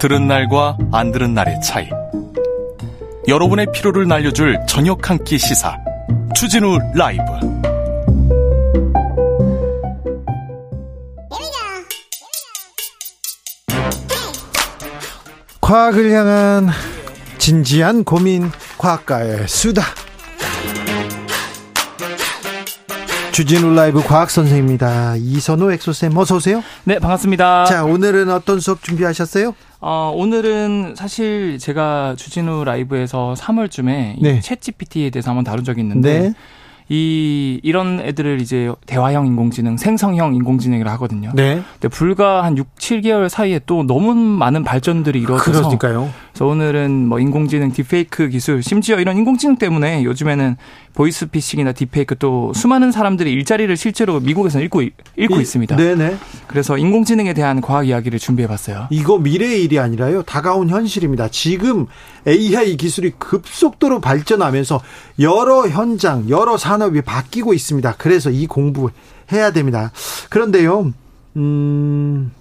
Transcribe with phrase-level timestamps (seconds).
[0.00, 1.86] 들은 날과 안 들은 날의 차이.
[3.28, 5.76] 여러분의 피로를 날려줄 저녁 한 끼 시사.
[6.34, 7.22] 추진우 라이브.
[15.60, 16.68] 과학을 향한
[17.38, 19.82] 진지한 고민, 과학가의 수다.
[23.40, 25.16] 주진우 라이브 과학 선생입니다.
[25.16, 26.62] 이선호 엑소쌤 어서 오세요.
[26.84, 27.64] 네, 반갑습니다.
[27.64, 29.54] 자, 오늘은 어떤 수업 준비하셨어요?
[29.80, 34.40] 어, 오늘은 사실 제가 주진우 라이브에서 3월쯤에 네.
[34.40, 36.34] 챗 GPT에 대해서 한번 다룬 적이 있는데 네.
[36.90, 41.30] 이 이런 애들을 이제 대화형 인공지능, 생성형 인공지능이라 하거든요.
[41.34, 41.62] 네.
[41.74, 46.10] 근데 불과 한 6, 7개월 사이에 또 너무 많은 발전들이 이루어져서 그러니까요.
[46.32, 50.56] 그래서 오늘은 뭐 인공지능 딥페이크 기술, 심지어 이런 인공지능 때문에 요즘에는
[50.94, 54.82] 보이스피싱이나 딥페이크 또 수많은 사람들이 일자리를 실제로 미국에서 잃고
[55.16, 55.76] 잃고 이, 있습니다.
[55.76, 56.16] 네네.
[56.46, 58.88] 그래서 인공지능에 대한 과학 이야기를 준비해봤어요.
[58.90, 60.22] 이거 미래의 일이 아니라요.
[60.22, 61.28] 다가온 현실입니다.
[61.28, 61.86] 지금
[62.26, 64.80] AI 기술이 급속도로 발전하면서
[65.20, 67.94] 여러 현장, 여러 산업이 바뀌고 있습니다.
[67.98, 68.90] 그래서 이 공부
[69.32, 69.92] 해야 됩니다.
[70.28, 70.92] 그런데요,
[71.36, 72.32] 음,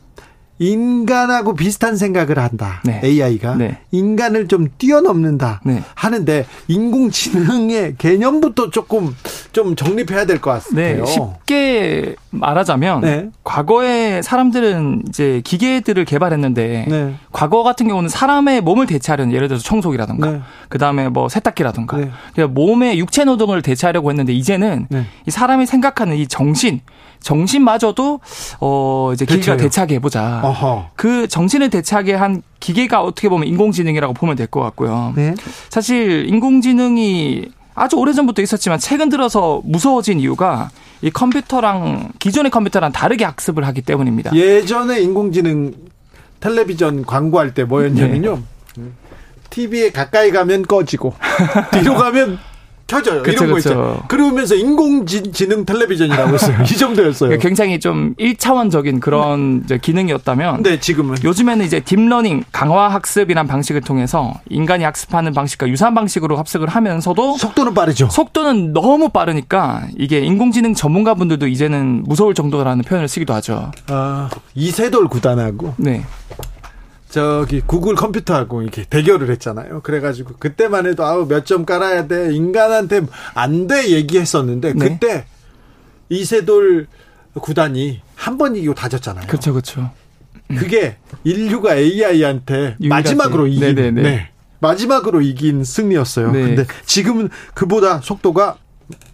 [0.59, 2.81] 인간하고 비슷한 생각을 한다.
[2.83, 2.99] 네.
[3.03, 3.79] AI가 네.
[3.91, 5.81] 인간을 좀 뛰어넘는다 네.
[5.95, 9.15] 하는데 인공지능의 개념부터 조금
[9.51, 10.75] 좀 정립해야 될 것 같아요.
[10.75, 11.05] 네.
[11.05, 13.29] 쉽게 말하자면 네.
[13.43, 17.15] 과거에 사람들은 이제 기계들을 개발했는데 네.
[17.31, 20.41] 과거 같은 경우는 사람의 몸을 대체하려는 예를 들어서 청소기라든가 네.
[20.67, 21.97] 그다음에 뭐 세탁기라든가
[22.33, 24.87] 그러니까 몸의 육체 노동을 대체하려고 했는데 이제는
[25.25, 26.81] 이 사람이 생각하는 이 정신
[27.21, 28.19] 정신마저도
[28.59, 30.41] 어 이제 기계가 대체하게 해보자.
[30.43, 30.91] 어허.
[30.95, 35.13] 그 정신을 대체하게 한 기계가 어떻게 보면 인공지능이라고 보면 될 것 같고요.
[35.15, 35.35] 네.
[35.69, 40.69] 사실 인공지능이 아주 오래 전부터 있었지만 최근 들어서 무서워진 이유가
[41.01, 44.35] 이 컴퓨터랑 기존의 컴퓨터랑 다르게 학습을 하기 때문입니다.
[44.35, 45.73] 예전에 인공지능
[46.39, 48.39] 텔레비전 광고할 때 뭐였냐면요.
[48.77, 48.83] 네.
[49.49, 51.13] TV에 가까이 가면 꺼지고
[51.71, 52.37] 뒤로 가면
[52.89, 53.21] 켜져요.
[53.23, 53.69] 그쵸, 이런 거 그쵸.
[53.69, 54.03] 있죠.
[54.07, 56.57] 그러면서 인공지능 텔레비전이라고 했어요.
[56.65, 57.37] 이 정도였어요.
[57.37, 59.77] 굉장히 좀 1차원적인 그런 네.
[59.77, 66.37] 기능이었다면 네, 지금은 요즘에는 이제 딥러닝, 강화 학습이란 방식을 통해서 인간이 학습하는 방식과 유사한 방식으로
[66.37, 68.09] 학습을 하면서도 속도는 빠르죠.
[68.09, 73.71] 속도는 너무 빠르니까 이게 인공지능 전문가분들도 이제는 무서울 정도라는 표현을 쓰기도 하죠.
[73.87, 76.03] 아, 이세돌 구단하고 네.
[77.09, 79.81] 저기 구글 컴퓨터하고 이렇게 대결을 했잖아요.
[79.81, 83.01] 그래가지고 그때만 해도 아우 몇 점 깔아야 돼 인간한테
[83.33, 84.89] 안 돼 얘기했었는데 네.
[84.89, 85.25] 그때
[86.09, 86.87] 이세돌
[87.33, 89.25] 구단이 한 번 이기고 다 졌잖아요.
[89.27, 89.89] 그렇죠, 그렇죠.
[90.49, 94.01] 그게 인류가 AI한테 마지막으로 이긴 네네네.
[94.01, 94.29] 네.
[94.59, 96.31] 마지막으로 이긴 승리였어요.
[96.31, 96.41] 네.
[96.41, 98.57] 근데 지금은 그보다 속도가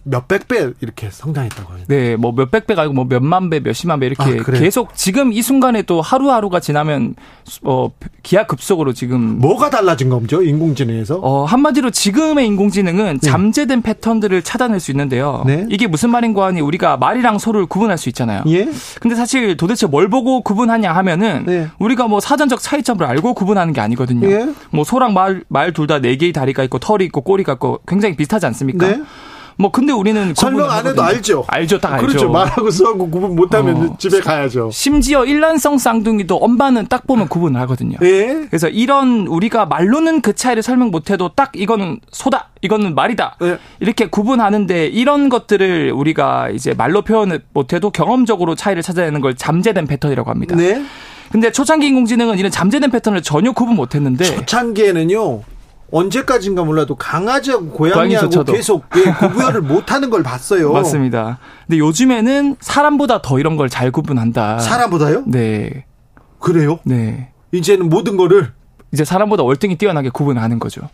[0.04, 1.84] 몇백 배 이렇게 성장했다고 해요.
[1.88, 5.42] 네, 뭐 몇백 배가 아니고 뭐 몇만 배, 몇십만 배 이렇게 아, 계속 지금 이
[5.42, 7.14] 순간에 또 하루하루가 지나면
[7.62, 7.90] 어
[8.22, 10.42] 기하급속으로 지금 뭐가 달라진 거죠?
[10.42, 11.16] 인공지능에서?
[11.22, 13.28] 어 한마디로 지금의 인공지능은 네.
[13.28, 15.42] 잠재된 패턴들을 찾아낼 수 있는데요.
[15.46, 15.66] 네.
[15.70, 18.42] 이게 무슨 말인가 하니 우리가 말이랑 소를 구분할 수 있잖아요.
[18.46, 18.68] 예.
[19.00, 21.68] 근데 사실 도대체 뭘 보고 구분하냐 하면은 네.
[21.78, 24.30] 우리가 뭐 사전적 차이점을 알고 구분하는 게 아니거든요.
[24.30, 24.48] 예.
[24.70, 28.16] 뭐 소랑 말 말 둘 다 네 개의 다리가 있고 털이 있고 꼬리가 있고 굉장히
[28.16, 28.86] 비슷하지 않습니까?
[29.58, 29.62] 네.
[29.62, 31.44] 뭐 근데 우리는 설명 안 해도 알죠.
[31.48, 32.06] 알죠, 딱 알죠.
[32.06, 32.30] 그렇죠.
[32.30, 33.96] 말하고 써고 구분 못하면 어.
[33.98, 34.70] 집에 가야죠.
[34.70, 37.96] 심지어 일란성 쌍둥이도 엄마는 딱 보면 구분을 하거든요.
[38.02, 38.46] 예.
[38.48, 43.58] 그래서 이런 우리가 말로는 그 차이를 설명 못해도 딱 이거는 소다, 이거는 말이다 예.
[43.80, 50.30] 이렇게 구분하는데 이런 것들을 우리가 이제 말로 표현 못해도 경험적으로 차이를 찾아내는 걸 잠재된 패턴이라고
[50.30, 50.54] 합니다.
[50.54, 50.84] 네.
[51.32, 55.42] 근데 초창기 인공지능은 이런 잠재된 패턴을 전혀 구분 못했는데 초창기에는요
[55.92, 60.72] 언제까지인가 몰라도 강아지하고 고양이하고 계속 예, 구분을 못하는 걸 봤어요.
[60.72, 61.38] 맞습니다.
[61.66, 64.58] 근데 요즘에는 사람보다 더 이런 걸 잘 구분한다.
[64.58, 65.24] 사람보다요?
[65.26, 65.84] 네.
[66.40, 66.78] 그래요?
[66.84, 67.30] 네.
[67.52, 68.52] 이제는 모든 거를
[68.92, 70.88] 이제 사람보다 월등히 뛰어나게 구분하는 거죠.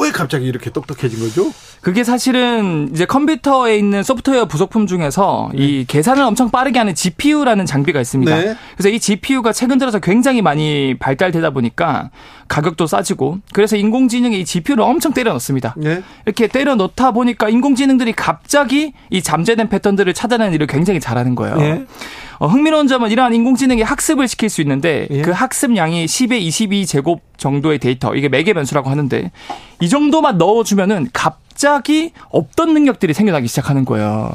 [0.00, 1.50] 왜 갑자기 이렇게 똑똑해진 거죠?
[1.84, 5.62] 그게 사실은 이제 컴퓨터에 있는 소프트웨어 부속품 중에서 네.
[5.62, 8.34] 이 계산을 엄청 빠르게 하는 GPU라는 장비가 있습니다.
[8.34, 8.56] 네.
[8.74, 12.08] 그래서 이 GPU가 최근 들어서 굉장히 많이 발달되다 보니까
[12.48, 15.74] 가격도 싸지고 그래서 인공지능이 이 GPU를 엄청 때려 넣습니다.
[15.76, 16.02] 네.
[16.24, 21.56] 이렇게 때려 넣다 보니까 인공지능들이 갑자기 이 잠재된 패턴들을 찾아내는 일을 굉장히 잘하는 거예요.
[21.56, 21.84] 네.
[22.38, 25.20] 어, 흥미로운 점은 이러한 인공지능이 학습을 시킬 수 있는데 예.
[25.20, 29.30] 그 학습량이 10의 22 제곱 정도의 데이터 이게 매개 변수라고 하는데
[29.80, 34.32] 이 정도만 넣어주면은 갑 자기 없던 능력들이 생겨나기 시작하는 거예요.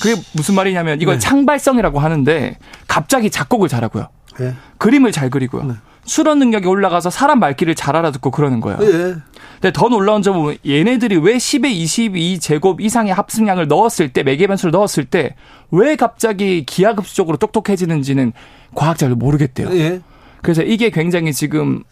[0.00, 1.18] 그게 무슨 말이냐면 이걸 네.
[1.18, 2.56] 창발성이라고 하는데
[2.86, 4.08] 갑자기 작곡을 잘하고요.
[4.40, 4.54] 예.
[4.78, 5.64] 그림을 잘 그리고요.
[5.64, 5.74] 네.
[6.04, 8.78] 수련 능력이 올라가서 사람 말귀를 잘 알아듣고 그러는 거예요.
[8.80, 9.16] 예.
[9.60, 14.70] 근데 더 놀라운 점은 얘네들이 왜 10의 22 제곱 이상의 합승량을 넣었을 때 매개 변수를
[14.70, 15.34] 넣었을 때
[15.70, 18.32] 왜 갑자기 기하급수적으로 똑똑해지는지는
[18.74, 19.70] 과학자들 모르겠대요.
[19.72, 20.00] 예.
[20.42, 21.82] 그래서 이게 굉장히 지금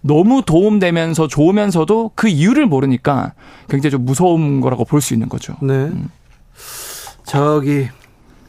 [0.00, 3.32] 너무 도움되면서 좋으면서도 그 이유를 모르니까
[3.68, 5.54] 굉장히 좀 무서운 거라고 볼 수 있는 거죠.
[5.62, 5.72] 네.
[5.74, 6.08] 음.
[7.24, 7.88] 저기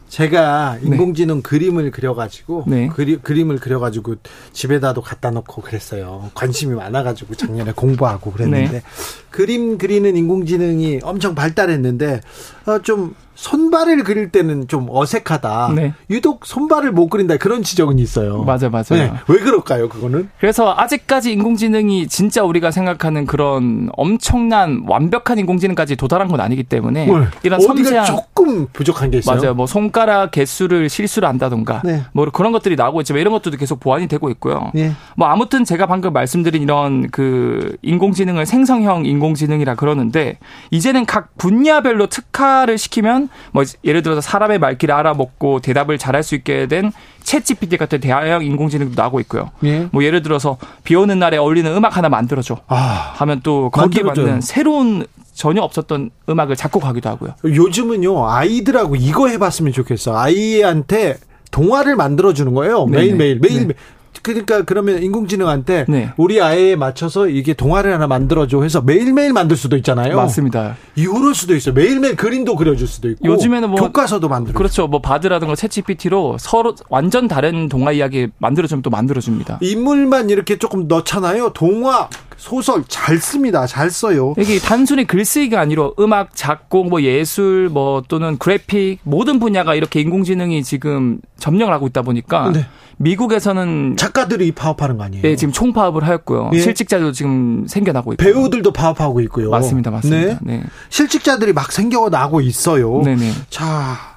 [0.09, 0.87] 제가 네.
[0.87, 1.41] 인공지능 네.
[1.43, 2.87] 그림을 그려가지고 네.
[2.87, 4.15] 그리, 그림을 그려가지고
[4.53, 6.31] 집에다도 갖다 놓고 그랬어요.
[6.33, 8.81] 관심이 많아가지고 작년에 공부하고 그랬는데 네.
[9.29, 12.21] 그림 그리는 인공지능이 엄청 발달했는데
[12.58, 15.71] 어, 좀 손발을 그릴 때는 좀 어색하다.
[15.73, 15.93] 네.
[16.09, 18.43] 유독 손발을 못 그린다 그런 지적은 있어요.
[18.43, 18.85] 맞아, 맞아요.
[18.91, 19.13] 네.
[19.29, 20.29] 왜 그럴까요, 그거는?
[20.39, 27.13] 그래서 아직까지 인공지능이 진짜 우리가 생각하는 그런 엄청난 완벽한 인공지능까지 도달한 건 아니기 때문에 네.
[27.43, 29.37] 이런 섬세한 조금 부족한 게 있어요.
[29.37, 29.53] 맞아요.
[29.53, 32.03] 뭐 손가락 개수를 실수를 한다던가 네.
[32.11, 34.69] 뭐 그런 것들이 나오고 있지만 이런 것들도 계속 보완이 되고 있고요.
[34.73, 34.91] 네.
[35.15, 40.39] 뭐 아무튼 제가 방금 말씀드린 이런 그 인공지능을 생성형 인공지능이라 그러는데
[40.71, 46.35] 이제는 각 분야별로 특화 를 시키면 뭐 예를 들어서 사람의 말귀를 알아먹고 대답을 잘할 수
[46.35, 46.91] 있게 된
[47.23, 49.51] 챗GPT 같은 대화형 인공지능도 나오고 있고요.
[49.63, 49.87] 예.
[49.91, 52.57] 뭐 예를 들어서 비 오는 날에 어울리는 음악 하나 만들어줘.
[52.67, 54.25] 아, 하면 또 거기에 만들어줘요.
[54.25, 57.35] 맞는 새로운 전혀 없었던 음악을 작곡하기도 하고요.
[57.45, 60.17] 요즘은요 아이들하고 이거 해봤으면 좋겠어.
[60.17, 61.17] 아이한테
[61.51, 62.85] 동화를 만들어주는 거예요.
[62.85, 63.73] 매일매일 매일 네.
[64.21, 66.11] 그러니까 그러면 인공지능한테 네.
[66.17, 70.15] 우리 아이에 맞춰서 이게 동화를 하나 만들어줘 해서 매일매일 만들 수도 있잖아요.
[70.15, 70.75] 맞습니다.
[70.95, 71.73] 이럴 수도 있어요.
[71.73, 73.25] 매일매일 그림도 그려줄 수도 있고.
[73.27, 74.57] 요즘에는 뭐 교과서도 만들어.
[74.57, 74.87] 그렇죠.
[74.87, 79.59] 뭐 바드라든가 챗GPT로 서로 완전 다른 동화 이야기 만들어주면 또 만들어줍니다.
[79.61, 81.51] 인물만 이렇게 조금 넣잖아요.
[81.53, 83.67] 동화 소설 잘 씁니다.
[83.67, 84.33] 잘 써요.
[84.37, 90.63] 이게 단순히 글쓰기가 아니라 음악, 작곡, 뭐 예술, 뭐 또는 그래픽 모든 분야가 이렇게 인공지능이
[90.63, 92.65] 지금 점령을 하고 있다 보니까 네.
[92.97, 95.21] 미국에서는 작가들이 파업하는 거 아니에요?
[95.21, 96.51] 네, 지금 총파업을 하였고요.
[96.53, 96.59] 예.
[96.59, 99.49] 실직자도 지금 생겨나고 있고 배우들도 파업하고 있고요.
[99.49, 100.39] 맞습니다, 맞습니다.
[100.41, 100.57] 네.
[100.57, 100.63] 네.
[100.89, 103.01] 실직자들이 막 생겨나고 있어요.
[103.03, 103.31] 네네.
[103.49, 104.08] 자,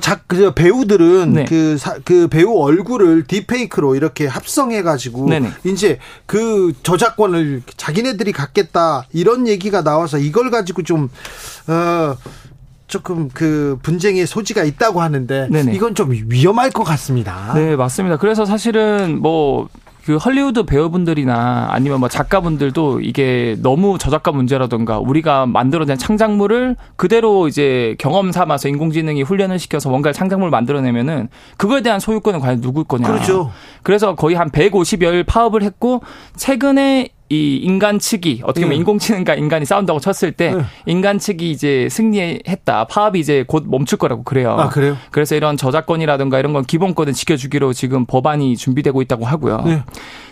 [0.00, 1.44] 자, 그 배우들은 네.
[1.44, 5.50] 그, 사, 그 배우 얼굴을 딥페이크로 이렇게 합성해가지고 네네.
[5.64, 11.08] 이제 그 저작권을 자기네들이 갖겠다 이런 얘기가 나와서 이걸 가지고 좀
[11.68, 12.16] 어.
[12.88, 15.74] 조금 그 분쟁의 소지가 있다고 하는데 네네.
[15.74, 17.52] 이건 좀 위험할 것 같습니다.
[17.54, 18.16] 네, 맞습니다.
[18.16, 19.68] 그래서 사실은 뭐
[20.06, 27.96] 그 헐리우드 배우분들이나 아니면 뭐 작가분들도 이게 너무 저작가 문제라던가 우리가 만들어낸 창작물을 그대로 이제
[27.98, 33.08] 경험 삼아서 인공지능이 훈련을 시켜서 뭔가 창작물을 만들어내면은 그거에 대한 소유권은 과연 누굴 거냐.
[33.08, 33.50] 그렇죠.
[33.82, 36.02] 그래서 거의 한 150여일 파업을 했고
[36.36, 38.76] 최근에 이 인간 측이 어떻게 보면 네.
[38.76, 40.62] 인공지능과 인간이 싸운다고 쳤을 때 네.
[40.86, 42.84] 인간 측이 이제 승리했다.
[42.86, 44.52] 파업이 이제 곧 멈출 거라고 그래요.
[44.52, 44.96] 아, 그래요?
[45.10, 49.62] 그래서 이런 저작권이라든가 이런 건 기본권을 지켜주기로 지금 법안이 준비되고 있다고 하고요.
[49.66, 49.82] 네.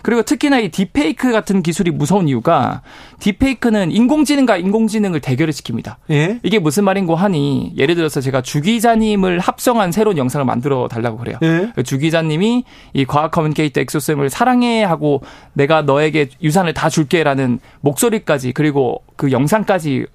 [0.03, 2.83] 그리고 특히나 이 딥페이크 같은 기술이 무서운 이유가
[3.21, 5.97] 딥페이크는 인공지능과 인공지능을 대결을 시킵니다.
[6.11, 6.39] 예?
[6.43, 11.39] 이게 무슨 말인고 하니 예를 들어서 제가 주 기자님을 합성한 새로운 영상을 만들어 달라고 그래요.
[11.43, 11.73] 예?
[11.85, 15.23] 주 기자님이 이 과학 커뮤니케이터 엑소쌤을 사랑해 하고
[15.55, 20.07] 내가 너에게 유산을 다 줄게라는 목소리까지 그리고 그 영상까지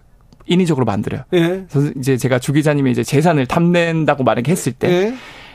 [0.48, 1.24] 인위적으로 만들어요.
[1.34, 1.66] 예.
[1.70, 4.90] 그래서 이제 제가 주 기자님의 이제 재산을 탐낸다고 말을 했을 때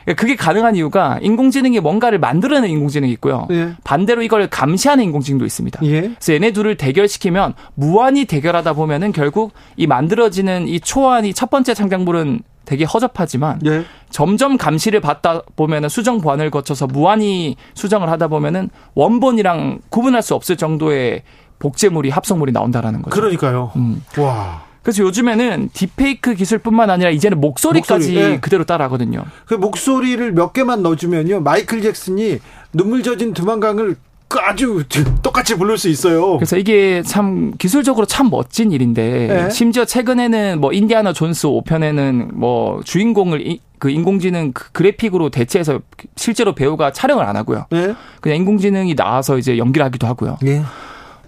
[0.07, 0.13] 예?
[0.13, 3.47] 그게 가능한 이유가 인공지능이 뭔가를 만들어내는 인공지능이 있고요.
[3.51, 3.73] 예.
[3.83, 5.79] 반대로 이걸 감시하는 인공지능도 있습니다.
[5.83, 6.01] 예.
[6.01, 12.41] 그래서 얘네 둘을 대결시키면 무한히 대결하다 보면은 결국 이 만들어지는 이 초안이 첫 번째 창작물은
[12.65, 13.85] 되게 허접하지만 예.
[14.09, 20.57] 점점 감시를 받다 보면은 수정 보완을 거쳐서 무한히 수정을 하다 보면은 원본이랑 구분할 수 없을
[20.57, 21.23] 정도의
[21.59, 23.15] 복제물이 합성물이 나온다라는 거죠.
[23.15, 23.71] 그러니까요.
[23.75, 24.03] 음.
[24.17, 24.63] 와.
[24.85, 28.39] 그래서 요즘에는 딥페이크 기술뿐만 아니라 이제는 목소리까지 목소리, 네.
[28.39, 29.23] 그대로 따라하거든요.
[29.47, 32.37] 그 목소리를 몇 개만 넣어주면요, 마이클 잭슨이
[32.71, 33.95] 눈물 젖은 두만강을
[34.29, 34.83] 아주
[35.21, 36.37] 똑같이 부를 수 있어요.
[36.37, 39.49] 그래서 이게 참 기술적으로 참 멋진 일인데 네.
[39.49, 45.79] 심지어 최근에는 뭐 인디아나 존스 5편에는 뭐 주인공을 그 인공지능 그 그래픽으로 대체해서
[46.15, 47.67] 실제로 배우가 촬영을 안 하고요.
[47.69, 47.93] 네.
[48.21, 50.37] 그냥 인공지능이 나와서 이제 연기를 하기도 하고요.
[50.41, 50.63] 네.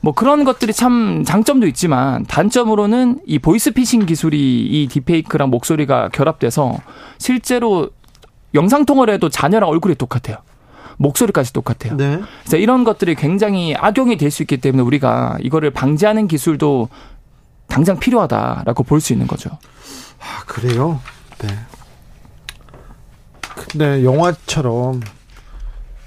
[0.01, 6.77] 뭐 그런 것들이 참 장점도 있지만 단점으로는 이 보이스피싱 기술이 이 딥페이크랑 목소리가 결합돼서
[7.17, 7.89] 실제로
[8.53, 10.37] 영상 통화를 해도 자녀랑 얼굴이 똑같아요.
[10.97, 11.95] 목소리까지 똑같아요.
[11.97, 12.19] 네.
[12.41, 16.89] 그래서 이런 것들이 굉장히 악용이 될 수 있기 때문에 우리가 이거를 방지하는 기술도
[17.67, 19.49] 당장 필요하다라고 볼 수 있는 거죠.
[20.19, 20.99] 아, 그래요?
[21.39, 21.47] 네.
[23.75, 25.01] 네, 영화처럼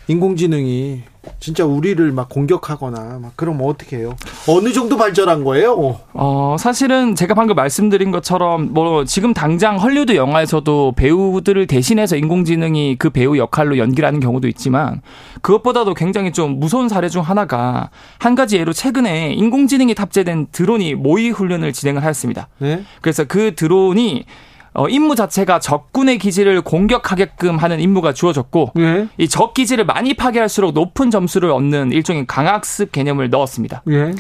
[0.09, 1.03] 인공지능이
[1.39, 4.17] 진짜 우리를 막 공격하거나 막 그럼 어떻게 해요?
[4.49, 6.01] 어느 정도 발전한 거예요?
[6.15, 13.11] 어, 사실은 제가 방금 말씀드린 것처럼 뭐 지금 당장 헐리우드 영화에서도 배우들을 대신해서 인공지능이 그
[13.11, 15.03] 배우 역할로 연기를 하는 경우도 있지만
[15.43, 21.31] 그것보다도 굉장히 좀 무서운 사례 중 하나가 한 가지 예로 최근에 인공지능이 탑재된 드론이 모의
[21.31, 22.49] 훈련을 진행을 하였습니다.
[22.59, 22.83] 네?
[23.01, 24.25] 그래서 그 드론이
[24.73, 29.09] 어, 임무 자체가 적군의 기지를 공격하게끔 하는 임무가 주어졌고 예.
[29.19, 33.83] 이적 기지를 많이 파괴할수록 높은 점수를 얻는 일종의 강학습 개념을 넣었습니다.
[33.91, 34.13] 예.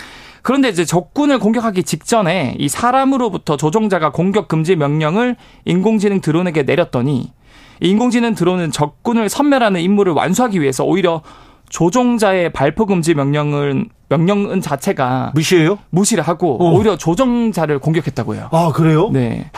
[0.42, 7.30] 그런데 이제 적군을 공격하기 직전에 이 사람으로부터 조종자가 공격 금지 명령을 인공지능 드론에게 내렸더니
[7.80, 11.22] 인공지능 드론은 적군을 섬멸하는 임무를 완수하기 위해서 오히려
[11.68, 15.78] 조종자의 발포 금지 명령은 명령은 자체가 무시해요?
[15.90, 16.72] 무시를 하고 어.
[16.72, 18.48] 오히려 조종자를 공격했다고요.
[18.50, 19.08] 아 그래요?
[19.12, 19.50] 네.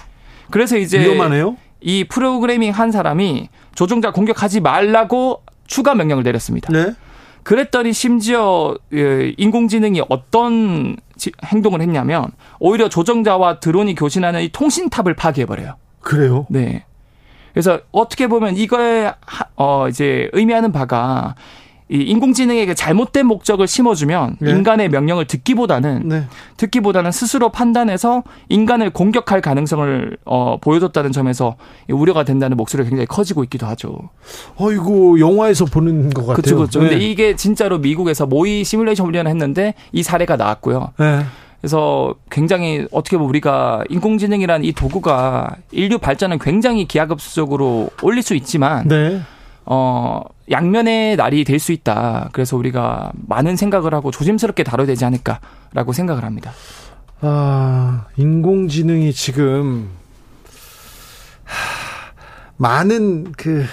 [0.52, 1.56] 그래서 이제 위험하네요.
[1.80, 6.72] 이 프로그래밍 한 사람이 조종자 공격하지 말라고 추가 명령을 내렸습니다.
[6.72, 6.94] 네.
[7.42, 10.96] 그랬더니 심지어 예, 인공지능이 어떤
[11.44, 12.30] 행동을 했냐면
[12.60, 15.74] 오히려 조종자와 드론이 교신하는 이 통신탑을 파괴해버려요.
[16.00, 16.46] 그래요?
[16.50, 16.84] 네.
[17.52, 19.12] 그래서 어떻게 보면 이거에
[19.56, 21.34] 어 이제 의미하는 바가
[21.92, 24.50] 이 인공지능에게 잘못된 목적을 심어주면 네.
[24.50, 26.24] 인간의 명령을 듣기보다는 네.
[26.56, 31.56] 듣기보다는 스스로 판단해서 인간을 공격할 가능성을 어, 보여줬다는 점에서
[31.90, 34.08] 우려가 된다는 목소리가 굉장히 커지고 있기도 하죠.
[34.56, 36.36] 어이고 영화에서 보는 것 같아요.
[36.36, 36.80] 그렇죠, 그렇죠.
[36.80, 36.88] 네.
[36.88, 40.92] 근데 이게 진짜로 미국에서 모의 시뮬레이션 훈련을 했는데 이 사례가 나왔고요.
[40.98, 41.20] 네.
[41.60, 48.88] 그래서 굉장히 어떻게 보면 우리가 인공지능이라는 이 도구가 인류 발전은 굉장히 기하급수적으로 올릴 수 있지만
[48.88, 49.20] 네.
[49.64, 52.30] 어, 양면의 날이 될 수 있다.
[52.32, 56.52] 그래서 우리가 많은 생각을 하고 조심스럽게 다뤄야 되지 않을까라고 생각을 합니다.
[57.20, 59.90] 아, 인공지능이 지금
[61.44, 62.12] 하,
[62.56, 63.64] 많은 그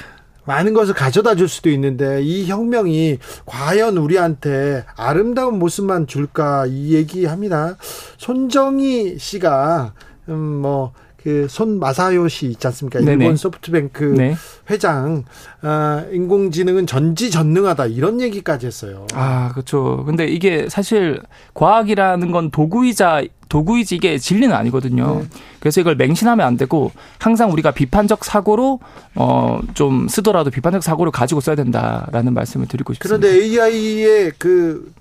[0.46, 7.76] 많은 것을 가져다 줄 수도 있는데 이 혁명이 과연 우리한테 아름다운 모습만 줄까 이 얘기합니다.
[8.18, 9.94] 손정희 씨가
[10.30, 10.92] 음 뭐
[11.24, 13.00] 그손 마사요시 있지 않습니까?
[13.00, 13.12] 네네.
[13.26, 14.36] 일본 소프트뱅크 네.
[14.70, 15.26] 회장
[15.62, 19.06] 아, 인공지능은 전지전능하다 이런 얘기까지 했어요.
[19.14, 20.04] 아 그렇죠.
[20.06, 21.22] 근데 이게 사실
[21.54, 25.22] 과학이라는 건 도구이자 도구이지 이게 진리는 아니거든요.
[25.22, 25.28] 네.
[25.60, 28.80] 그래서 이걸 맹신하면 안 되고 항상 우리가 비판적 사고로
[29.16, 33.28] 어 좀 쓰더라도 비판적 사고를 가지고 써야 된다라는 말씀을 드리고 싶습니다.
[33.28, 34.92] 그런데 AI의 그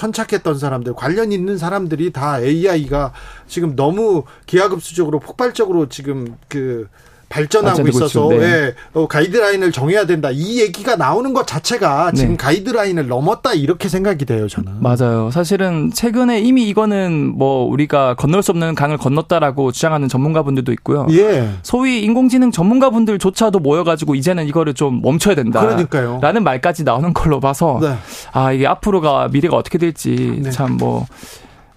[0.00, 3.12] 천착했던 사람들, 관련 있는 사람들이 다 AI가
[3.46, 6.88] 지금 너무 기하급수적으로 폭발적으로 지금 그
[7.30, 8.42] 발전하고 있어서 네.
[8.42, 10.30] 예, 어, 가이드라인을 정해야 된다.
[10.32, 12.36] 이 얘기가 나오는 것 자체가 지금 네.
[12.36, 14.82] 가이드라인을 넘었다 이렇게 생각이 돼요, 저는.
[14.82, 15.30] 맞아요.
[15.30, 21.06] 사실은 최근에 이미 이거는 뭐 우리가 건널 수 없는 강을 건넜다라고 주장하는 전문가분들도 있고요.
[21.12, 21.48] 예.
[21.62, 25.60] 소위 인공지능 전문가분들조차도 모여가지고 이제는 이거를 좀 멈춰야 된다.
[25.60, 26.18] 그러니까요.
[26.20, 27.94] 라는 말까지 나오는 걸로 봐서 네.
[28.32, 30.50] 아 이게 앞으로가 미래가 어떻게 될지 네.
[30.50, 31.06] 참뭐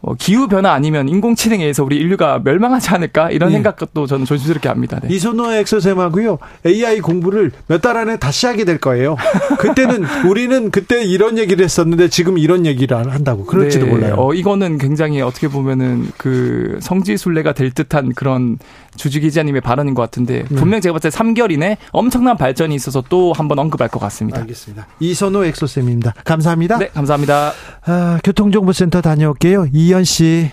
[0.06, 3.56] 어, 기후 변화 아니면 인공지능에 의해서 우리 인류가 멸망하지 않을까 이런 네.
[3.56, 5.00] 생각도 저는 조심스럽게 합니다.
[5.02, 5.14] 네.
[5.14, 9.16] 이소노 엑소셈하고요 AI 공부를 몇 달 안에 다시 하게 될 거예요.
[9.60, 13.92] 그때는 우리는 그때 이런 얘기를 했었는데 지금 이런 얘기를 한다고 그럴지도 네.
[13.92, 14.16] 몰라요.
[14.18, 18.58] 어, 이거는 굉장히 어떻게 보면은 그 성지순례가 될 듯한 그런
[18.96, 20.56] 주주 기자님의 발언인 것 같은데 네.
[20.56, 24.40] 분명 제가 봤을 때 3개월 이내 엄청난 발전이 있어서 또 한번 언급할 것 같습니다.
[24.42, 24.88] 알겠습니다.
[25.00, 26.14] 이선호 엑소쌤입니다.
[26.24, 26.78] 감사합니다.
[26.78, 27.54] 네, 감사합니다.
[27.86, 29.68] 아, 교통정보센터 다녀올게요.
[29.74, 30.52] 이현 씨.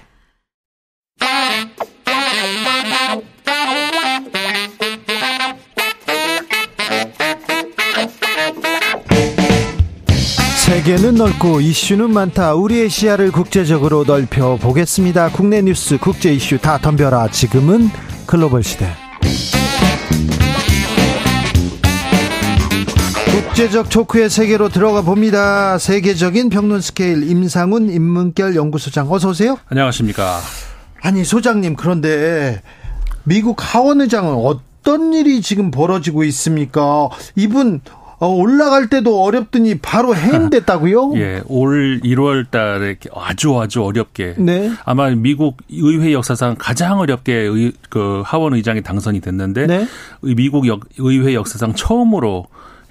[10.71, 12.55] 세계는 넓고 이슈는 많다.
[12.55, 15.31] 우리의 시야를 국제적으로 넓혀 보겠습니다.
[15.31, 17.29] 국내 뉴스, 국제 이슈 다 덤벼라.
[17.29, 17.91] 지금은
[18.31, 18.87] 글로벌 시대.
[23.33, 25.79] 국제적 촉의 세계로 들어가 봅니다.
[25.79, 29.59] 세계적인 평론 스케일 임상훈 인문결 연구소장 어서 오세요.
[29.67, 30.39] 안녕하십니까.
[31.03, 32.63] 아니 소장님 그런데
[33.25, 37.09] 미국 하원 의장은 어떤 일이 지금 벌어지고 있습니까?
[37.35, 41.15] 이분 어, 올라갈 때도 어렵더니 바로 해임됐다고요?
[41.21, 44.71] 예, 올 1월 달에 아주 아주 어렵게 네.
[44.85, 49.87] 아마 미국 의회 역사상 가장 어렵게 의, 그 하원 의장이 당선이 됐는데 네.
[50.21, 52.47] 미국 역, 의회 역사상 처음으로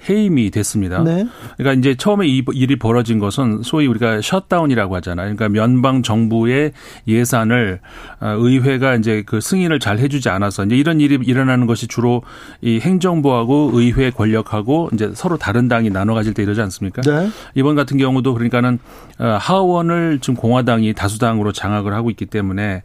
[0.08, 1.02] 해임이 됐습니다.
[1.02, 1.26] 네.
[1.56, 5.34] 그러니까 이제 처음에 이 일이 벌어진 것은 소위 우리가 셧다운이라고 하잖아요.
[5.34, 6.72] 그러니까 연방 정부의
[7.06, 7.80] 예산을
[8.20, 12.22] 어, 의회가 이제 그 승인을 잘 해주지 않아서 이제 이런 일이 일어나는 것이 주로
[12.60, 17.02] 이 행정부하고 의회 권력하고 이제 서로 다른 당이 나눠 가질 때 이러지 않습니까?
[17.02, 17.28] 네.
[17.54, 18.78] 이번 같은 경우도 그러니까는
[19.18, 22.82] 어, 하원을 지금 공화당이 다수당으로 장악을 하고 있기 때문에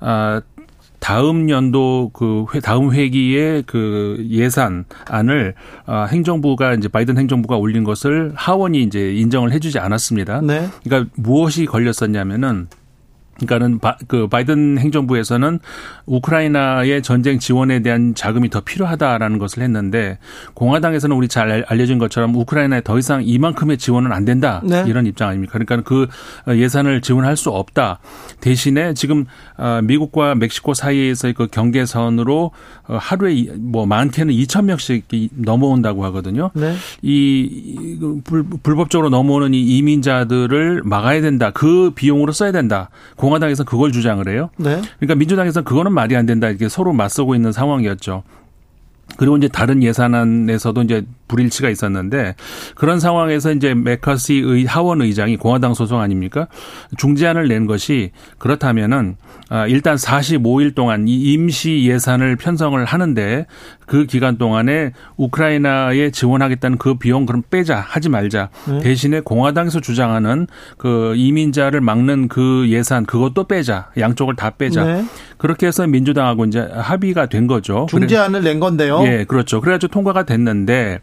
[0.00, 0.42] 아
[0.98, 5.54] 다음 연도 그 다음 회기의 그 예산안을
[5.86, 10.40] 어, 행정부가 이제 바이든 행정부가 올린 것을 하원이 이제 인정을 해주지 않았습니다.
[10.42, 10.68] 네.
[10.84, 12.68] 그러니까 무엇이 걸렸었냐면은
[13.38, 15.60] 그러니까는 바, 그 바이든 행정부에서는
[16.06, 20.18] 우크라이나의 전쟁 지원에 대한 자금이 더 필요하다라는 것을 했는데
[20.54, 24.84] 공화당에서는 우리 잘 알려진 것처럼 우크라이나에 더 이상 이만큼의 지원은 안 된다 네.
[24.86, 25.58] 이런 입장 아닙니까?
[25.58, 26.08] 그러니까 그
[26.48, 28.00] 예산을 지원할 수 없다.
[28.40, 29.26] 대신에 지금
[29.56, 32.50] 어, 미국과 멕시코 사이에서의 그 경계선으로
[32.88, 36.50] 어, 하루에 뭐 많게는 2천 명씩 넘어온다고 하거든요.
[36.54, 36.74] 네.
[37.02, 41.50] 이 불, 불법적으로 넘어오는 이 이민자들을 막아야 된다.
[41.50, 42.90] 그 비용으로 써야 된다.
[43.16, 44.50] 공 화당에서 그걸 주장을 해요.
[44.56, 44.80] 네.
[44.98, 48.22] 그러니까 민주당에서는 그거는 말이 안 된다 이렇게 서로 맞서고 있는 상황이었죠.
[49.16, 52.34] 그리고 이제 다른 예산안에서도 이제 불일치가 있었는데
[52.74, 56.46] 그런 상황에서 이제 메커시 의 하원 의장이 공화당 소속 아닙니까?
[56.96, 59.27] 중재안을 낸 것이 그렇다면은 아
[59.68, 63.46] 일단 45일 동안 이 임시 예산을 편성을 하는데
[63.86, 68.78] 그 기간 동안에 우크라이나에 지원하겠다는 그 비용 그럼 빼자 하지 말자 네.
[68.80, 75.04] 대신에 공화당에서 주장하는 그 이민자를 막는 그 예산 그것도 빼자 양쪽을 다 빼자 네.
[75.38, 77.86] 그렇게 해서 민주당하고 이제 합의가 된 거죠.
[77.88, 79.02] 중재안을 낸 건데요.
[79.04, 79.60] 예, 그렇죠.
[79.60, 81.00] 그래가지고 통과가 됐는데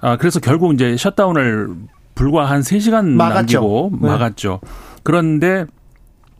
[0.00, 1.68] 아 그래서 결국 이제 셧다운을
[2.14, 3.60] 불과 한 3시간 막았죠.
[3.60, 4.08] 남기고 네.
[4.08, 4.60] 막았죠.
[5.02, 5.66] 그런데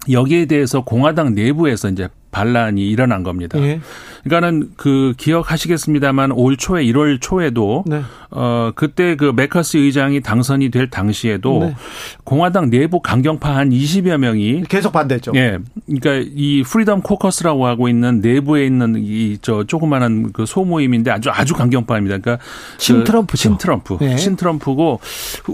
[0.09, 3.59] 여기에 대해서 공화당 내부에서 이제 반란이 일어난 겁니다.
[3.61, 3.81] 예.
[4.25, 8.03] 그러니까는 그 기억하시겠습니다만 올 초에 1월 초에도 네.
[8.31, 11.75] 어 그때 그 매카시 의장이 당선이 될 당시에도 네.
[12.25, 15.33] 공화당 내부 강경파 한 20여 명이 계속 반대했죠.
[15.35, 15.59] 예.
[15.87, 21.55] 그러니까 이 프리덤 코커스라고 하고 있는 내부에 있는 이 저 조그마한 그 소모임인데 아주 아주
[21.55, 22.19] 강경파입니다.
[22.19, 22.45] 그러니까
[22.79, 23.97] 친트럼프 그 친트럼프.
[24.01, 24.17] 네.
[24.17, 25.01] 친트럼프고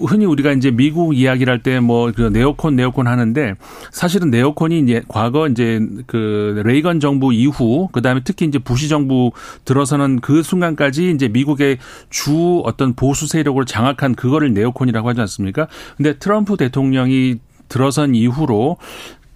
[0.06, 3.54] 흔히 우리가 이제 미국 이야기를 할 때 뭐 그 네오콘 네오콘 하는데
[3.90, 9.32] 사실은 네오콘이 이제 과거 이제 그 레이건 정부 이후 그다음에 특히 이제 부시 정부
[9.64, 11.78] 들어서는 그 순간까지 이제 미국의
[12.10, 15.68] 주 어떤 보수 세력으로 장악한 그거를 네오콘이라고 하지 않습니까?
[15.96, 17.36] 근데 트럼프 대통령이
[17.68, 18.76] 들어선 이후로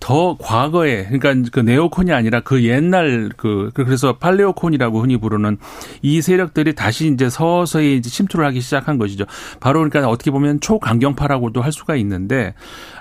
[0.01, 5.59] 더 과거에 그러니까 그 네오콘이 아니라 그 옛날 그 그래서 팔레오콘이라고 흔히 부르는
[6.01, 9.27] 이 세력들이 다시 이제 서서히 이제 침투를 하기 시작한 것이죠.
[9.61, 12.55] 바로 그러니까 어떻게 보면 초강경파라고도 할 수가 있는데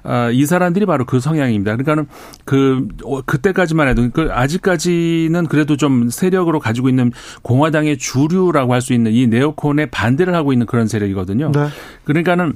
[0.04, 1.78] 아, 이 사람들이 바로 그 성향입니다.
[1.78, 2.08] 그러니까는
[2.44, 8.94] 그 어, 그때까지만 해도 그 아직까지는 그래도 좀 세력으로 가지고 있는 공화당의 주류라고 할 수
[8.94, 11.52] 있는 이 네오콘에 반대를 하고 있는 그런 세력이거든요.
[11.52, 11.68] 네.
[12.06, 12.54] 그러니까는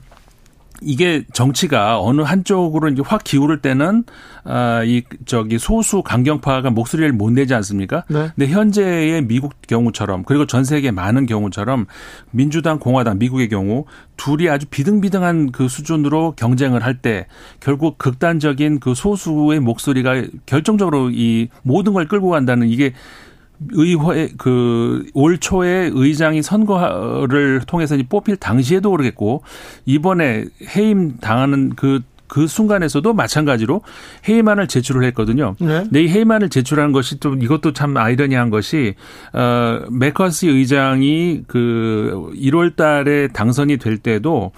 [0.83, 4.03] 이게 정치가 어느 한쪽으로 이제 확 기울을 때는
[4.43, 8.03] 아이 저기 소수 강경파가 목소리를 못 내지 않습니까?
[8.09, 8.29] 네.
[8.35, 11.85] 근데 현재의 미국 경우처럼 그리고 전 세계 많은 경우처럼
[12.31, 13.85] 민주당 공화당 미국의 경우
[14.17, 17.25] 둘이 아주 비등비등한 그 수준으로 경쟁을 할 때
[17.59, 22.93] 결국 극단적인 그 소수의 목소리가 결정적으로 이 모든 걸 끌고 간다는 이게
[23.71, 29.43] 의회 그 올 초에 의장이 선거를 통해서 뽑힐 당시에도 그러겠고
[29.85, 30.45] 이번에
[30.75, 33.81] 해임 당하는 그그 그 순간에서도 마찬가지로
[34.27, 35.55] 해임안을 제출을 했거든요.
[35.59, 35.83] 네.
[35.83, 38.95] 근데 이 해임안을 제출한 것이 좀 이것도 참 아이러니한 것이
[39.33, 44.51] 어 메커시 의장이 그 1월 달에 당선이 될 때도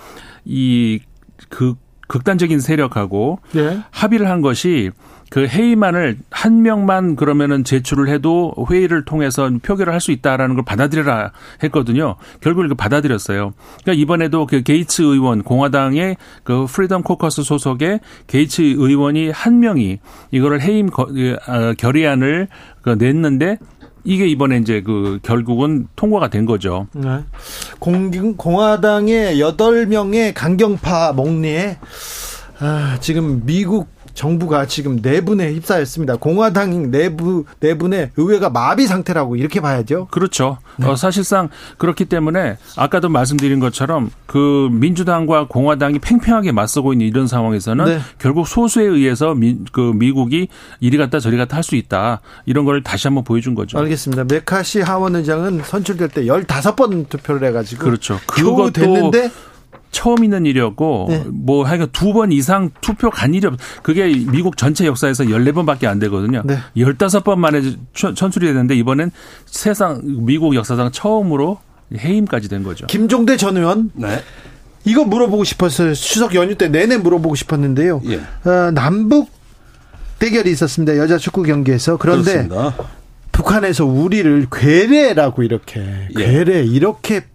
[0.46, 1.76] 이그
[2.08, 3.80] 극단적인 세력하고 네.
[3.92, 4.92] 합의를 한 것이
[5.30, 11.32] 그 해임안을 한 명만 그러면은 제출을 해도 회의를 통해서 표결을 할 수 있다라는 걸 받아들여라
[11.64, 12.16] 했거든요.
[12.42, 13.54] 결국 그 받아들였어요.
[13.82, 20.62] 그러니까 이번에도 그 게이츠 의원 공화당의 그 프리덤 코커스 소속의 게이츠 의원이 한 명이 이거를
[20.62, 22.50] 해임 그, 아, 결의안을
[22.84, 23.58] 그 냈는데
[24.04, 26.88] 이게 이번에 이제 그 결국은 통과가 된 거죠.
[26.94, 27.24] 네.
[27.80, 31.80] 공, 공화당의 8명의 강경파 목리에
[32.60, 36.16] 아, 지금 미국 정부가 지금 내분에 휩싸였습니다.
[36.16, 40.08] 공화당 내부 내분에 의회가 마비 상태라고 이렇게 봐야죠.
[40.10, 40.58] 그렇죠.
[40.78, 40.88] 네.
[40.88, 47.86] 어, 사실상 그렇기 때문에 아까도 말씀드린 것처럼 그 민주당과 공화당이 팽팽하게 맞서고 있는 이런 상황에서는
[47.86, 48.00] 네.
[48.18, 50.48] 결국 소수에 의해서 미, 그 미국이
[50.80, 53.80] 이리 갔다 저리 갔다 할 수 있다 이런 걸 다시 한번 보여준 거죠.
[53.80, 54.26] 알겠습니다.
[54.26, 58.20] 메카시 하원 의장은 선출될 때 15번 투표를 해가지고 그렇죠.
[58.28, 59.32] 그것도 됐는데
[59.96, 61.24] 처음 있는 일이었고 네.
[61.28, 66.00] 뭐 하여간 두 번 이상 투표 간 일이 없 그게 미국 전체 역사에서 14번밖에 안
[66.00, 66.42] 되거든요.
[66.46, 66.58] 네.
[66.78, 67.62] 15번 만에
[67.94, 69.12] 천출이 됐는데 이번엔
[69.46, 71.60] 세상 미국 역사상 처음으로
[71.98, 72.88] 해임까지 된 거죠.
[72.88, 73.92] 김종대 전 의원.
[73.94, 74.22] 네.
[74.84, 75.94] 이거 물어보고 싶었어요.
[75.94, 78.02] 추석 연휴 때 내내 물어보고 싶었는데요.
[78.06, 78.50] 예.
[78.50, 79.30] 어, 남북
[80.20, 80.98] 대결이 있었습니다.
[80.98, 81.98] 여자 축구 경기에서.
[81.98, 82.76] 그런데 그렇습니다.
[83.32, 85.82] 북한에서 우리를 괴뢰라고 이렇게
[86.18, 86.26] 예.
[86.26, 87.26] 괴뢰 이렇게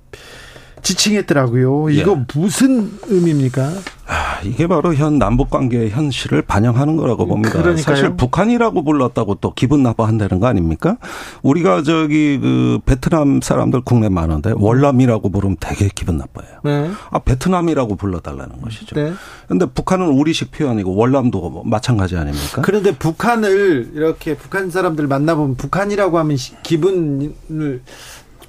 [0.83, 1.91] 지칭했더라고요.
[1.91, 2.25] 이거 예.
[2.35, 3.73] 무슨 의미입니까?
[4.13, 7.53] 아, 이게 바로 현 남북 관계의 현실을 반영하는 거라고 봅니다.
[7.53, 7.77] 그러니까요.
[7.83, 10.97] 사실 북한이라고 불렀다고 또 기분 나빠한다는 거 아닙니까?
[11.43, 16.49] 우리가 저기 그 베트남 사람들 국내 많은데 월남이라고 부르면 되게 기분 나빠요.
[16.65, 16.91] 네.
[17.11, 18.97] 아 베트남이라고 불러달라는 것이죠.
[18.97, 19.13] 네.
[19.47, 22.63] 그런데 북한은 우리식 표현이고 월남도 마찬가지 아닙니까?
[22.63, 27.83] 그런데 북한을 이렇게 북한 사람들 만나보면 북한이라고 하면 기분을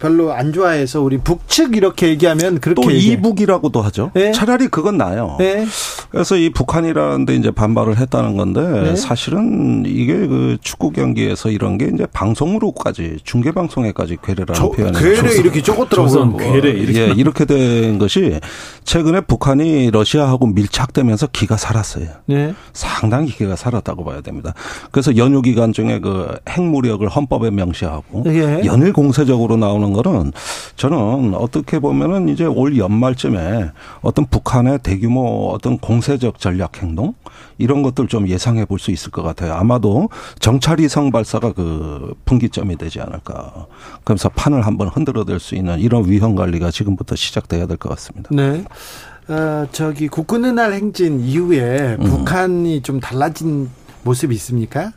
[0.02, 4.10] 별로 안 좋아해서 우리 북측 이렇게 얘기하면 그렇게 또 이북이라고도 하죠.
[4.16, 4.32] 네?
[4.32, 5.36] 차라리 그건 나요.
[5.38, 5.66] 네?
[6.10, 8.96] 그래서 이 북한이라는데 이제 반발을 했다는 건데 네?
[8.96, 15.62] 사실은 이게 그 축구 경기에서 이런 게 이제 방송으로까지 중계 방송에까지 괴뢰라는 표현이 괴뢰 이렇게
[15.62, 16.38] 적었더라고요.
[16.38, 18.40] 괴뢰 이렇게 예, 이렇게 된 것이
[18.84, 22.08] 최근에 북한이 러시아하고 밀착되면서 기가 살았어요.
[22.26, 22.56] 네?
[22.74, 24.56] 상당히 기가 살았다고 봐야 됩니다.
[24.90, 28.62] 그래서 연휴 기간 중에 그 핵무력을 헌법에 명시하고 예.
[28.66, 30.32] 연일 공세적으로 나오는 하는 거는
[30.76, 37.14] 저는 어떻게 보면은 이제 올 연말쯤에 어떤 북한의 대규모 어떤 공세적 전략 행동
[37.58, 39.54] 이런 것들 좀 예상해 볼 수 있을 것 같아요.
[39.54, 43.68] 아마도 정찰위성 발사가 그 분기점이 되지 않을까.
[44.04, 48.30] 그러면서 판을 한번 흔들어댈 수 있는 이런 위험 관리가 지금부터 시작돼야 될 것 같습니다.
[48.32, 48.64] 네.
[49.28, 52.04] 어, 저기 국군의 날 행진 이후에 음.
[52.06, 53.70] 북한이 좀 달라진
[54.04, 54.94] 모습이 있습니까?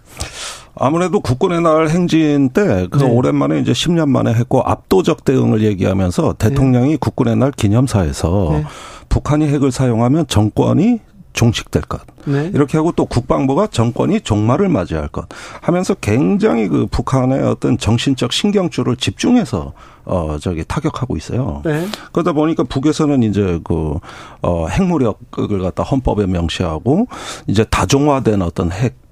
[0.76, 3.10] 아무래도 국군의 날 행진 때 그 네.
[3.10, 6.96] 오랜만에 이제 10년 만에 했고 압도적 대응을 얘기하면서 대통령이 네.
[6.96, 8.64] 국군의 날 기념사에서 네.
[9.08, 11.00] 북한이 핵을 사용하면 정권이
[11.32, 12.00] 종식될 것.
[12.26, 12.50] 네.
[12.54, 15.26] 이렇게 하고 또 국방부가 정권이 종말을 맞이할 것
[15.60, 19.72] 하면서 굉장히 그 북한의 어떤 정신적 신경줄을 집중해서
[20.04, 21.60] 어 저기 타격하고 있어요.
[21.64, 21.86] 네.
[22.12, 27.08] 그러다 보니까 북에서는 이제 그어 핵무력을 갖다 헌법에 명시하고
[27.48, 29.03] 이제 다종화된 어떤 핵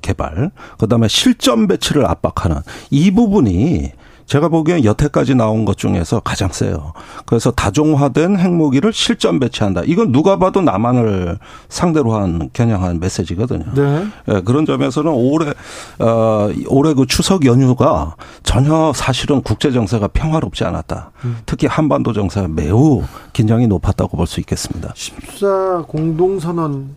[0.00, 2.58] 개발, 그다음에 실전 배치를 압박하는
[2.90, 3.92] 이 부분이
[4.26, 6.92] 제가 보기엔 여태까지 나온 것 중에서 가장 세요.
[7.24, 9.84] 그래서 다종화된 핵무기를 실전 배치한다.
[9.86, 11.38] 이건 누가 봐도 남한을
[11.70, 13.72] 상대로 한 겨냥한 메시지거든요.
[13.74, 14.06] 네.
[14.28, 15.54] 예, 그런 점에서는 올해
[15.98, 21.10] 어 올해 그 추석 연휴가 전혀 사실은 국제 정세가 평화롭지 않았다.
[21.24, 21.38] 음.
[21.46, 24.92] 특히 한반도 정세가 매우 긴장이 높았다고 볼 수 있겠습니다.
[24.94, 26.96] 14 공동선언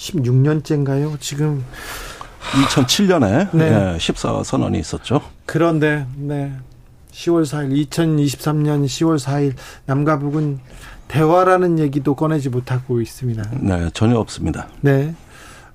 [0.00, 1.20] 16년째인가요?
[1.20, 1.64] 지금
[2.40, 3.98] 2007년에 네.
[3.98, 5.20] 14 선언이 있었죠.
[5.46, 6.52] 그런데 네.
[7.12, 9.54] 10월 4일 2023년 10월 4일
[9.86, 10.58] 남과 북은
[11.08, 13.42] 대화라는 얘기도 꺼내지 못하고 있습니다.
[13.60, 14.68] 네, 전혀 없습니다.
[14.80, 15.14] 네.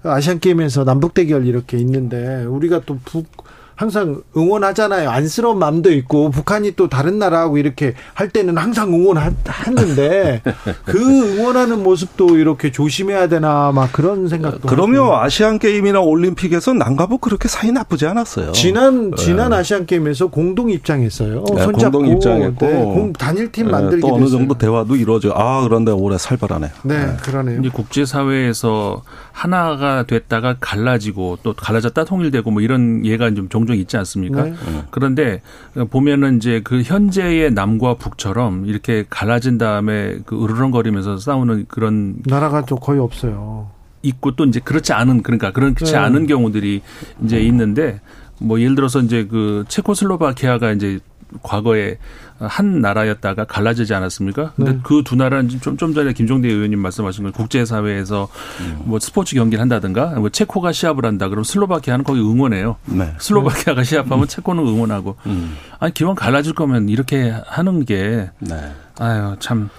[0.03, 3.27] 아시안 게임에서 남북 대결 이렇게 있는데 우리가 또 북
[3.75, 5.09] 항상 응원하잖아요.
[5.09, 10.41] 안쓰러운 마음도 있고 북한이 또 다른 나라하고 이렇게 할 때는 항상 응원했는데
[10.85, 14.67] 그 응원하는 모습도 이렇게 조심해야 되나 막 그런 생각도.
[14.67, 15.03] 그럼요.
[15.03, 15.17] 하고.
[15.17, 18.53] 아시안 게임이나 올림픽에서 남가북 그렇게 사이 나쁘지 않았어요.
[18.53, 19.17] 지난 네.
[19.17, 21.43] 지난 아시안 게임에서 공동 입장했어요.
[21.53, 24.25] 네, 공동 입장했고 네, 단일 팀 만들기 또 어느.
[24.27, 25.33] 정도 대화도 이루어져.
[25.35, 26.71] 아 그런데 올해 살벌하네.
[26.83, 27.17] 네, 네.
[27.21, 27.59] 그러네요.
[27.59, 33.97] 이제 국제 사회에서 하나가 됐다가 갈라지고 또 갈라졌다 통일되고 뭐 이런 예가 좀 종종 있지
[33.97, 34.43] 않습니까?
[34.43, 34.54] 네.
[34.91, 35.41] 그런데
[35.89, 42.78] 보면은 이제 그 현재의 남과 북처럼 이렇게 갈라진 다음에 그 으르렁거리면서 싸우는 그런 나라가 좀
[42.80, 43.69] 거의 없어요.
[44.04, 45.95] 있고 또 이제 그렇지 않은 그러니까 그렇지 네.
[45.95, 46.82] 않은 경우들이
[47.23, 48.01] 이제 있는데
[48.39, 50.99] 뭐 예를 들어서 이제 그 체코슬로바키아가 이제
[51.41, 51.97] 과거에
[52.38, 54.52] 한 나라였다가 갈라지지 않았습니까?
[54.56, 54.80] 근데 네.
[54.84, 58.28] 그두 나라는 좀, 좀 전에 김종대 의원님 말씀하신 건 국제사회에서
[58.60, 58.82] 음.
[58.84, 62.76] 뭐 스포츠 경기를 한다든가 뭐 체코가 시합을 한다 그럼 슬로바키아는 거기 응원해요.
[62.86, 63.13] 네.
[63.19, 64.28] 슬로바키아가 시합하면 음.
[64.28, 65.15] 체코는 응원하고.
[65.28, 65.56] 음.
[65.80, 68.30] 아니, 기왕 갈라질 거면 이렇게 하는 게.
[68.39, 68.71] 네.
[69.00, 69.69] 아유, 참.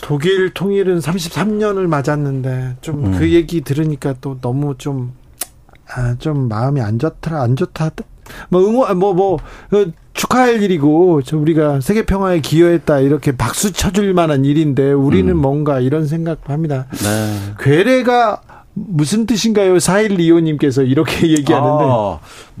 [0.00, 3.18] 독일 통일은 33년을 맞았는데 좀그 음.
[3.18, 5.12] 그 얘기 들으니까 또 너무 좀,
[5.86, 7.90] 아, 좀 마음이 안 좋더라, 안 좋다.
[8.48, 14.12] 뭐 응원, 뭐, 뭐, 그 축하할 일이고 저 우리가 세계 평화에 기여했다 이렇게 박수 쳐줄
[14.12, 15.38] 만한 일인데 우리는 음.
[15.38, 16.84] 뭔가 이런 생각도 합니다.
[16.90, 17.54] 네.
[17.58, 18.42] 괴뢰가
[18.74, 19.76] 무슨 뜻인가요?
[19.76, 21.84] 4일2호님께서 이렇게 얘기하는데.
[21.84, 22.18] 아,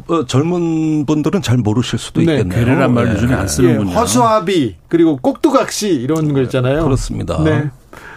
[0.08, 2.36] 어, 젊은 분들은 잘 모르실 수도 네.
[2.36, 2.64] 있겠네요.
[2.64, 3.40] 괴뢰란 말 요즘에 네.
[3.40, 3.90] 안 쓰는군요.
[3.90, 6.82] 예, 허수아비, 그리고 꼭두각시 이런 거 있잖아요.
[6.82, 7.42] 그렇습니다.
[7.44, 7.70] 네.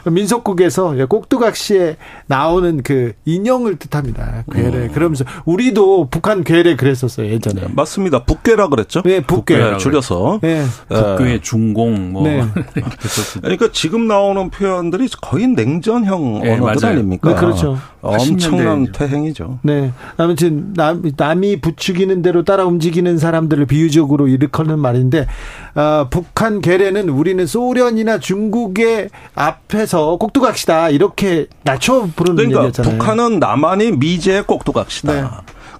[0.06, 4.44] 민속국에서 꼭두각시에 나오는 그 인형을 뜻합니다.
[4.52, 4.70] 괴뢰.
[4.70, 4.92] 음.
[4.94, 7.62] 그러면서 우리도 북한 괴뢰 그랬었어요 예전에.
[7.62, 8.24] 네, 맞습니다.
[8.24, 9.02] 북괴라 그랬죠.
[9.04, 9.58] 네, 북괴.
[9.58, 10.40] 북괴 줄여서.
[10.42, 10.64] 네.
[10.90, 12.24] 북괴 중공 뭐.
[12.24, 12.44] 네.
[13.42, 16.98] 그러니까 지금 나오는 표현들이 거의 냉전형 네, 언어들 맞아요.
[16.98, 17.30] 아닙니까?
[17.30, 17.78] 네, 그렇죠.
[18.02, 19.60] 엄청난 퇴행이죠.
[19.62, 19.94] 네.
[20.18, 25.28] 아무튼 남, 남이 부추기는 대로 따라 움직이는 사람들을 비유적으로 일으키는 말인데
[25.76, 32.98] 어, 북한 괴뢰는 우리는 소련이나 중국의 앞에서 꼭두각시다 이렇게 낮춰 부르는 그러니까 얘기였잖아요.
[32.98, 35.14] 북한은 남한이 미제의 꼭두각시다.
[35.14, 35.28] 네.